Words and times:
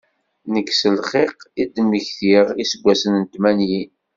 Nekk 0.53 0.69
s 0.79 0.81
lxiq 0.97 1.37
i 1.61 1.63
d-ttmektiɣ 1.65 2.45
iseggasen 2.63 3.13
n 3.17 3.23
tmanyin. 3.33 3.91